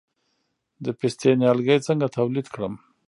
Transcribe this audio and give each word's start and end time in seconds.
د 0.83 0.85
پستې 0.99 1.31
نیالګي 1.39 1.77
څنګه 1.87 2.07
تولید 2.17 2.47
کړم؟ 2.53 2.73